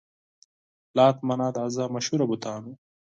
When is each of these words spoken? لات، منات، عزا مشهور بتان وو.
لات، 0.95 1.17
منات، 1.27 1.55
عزا 1.63 1.85
مشهور 1.95 2.21
بتان 2.31 2.61
وو. 2.65 2.73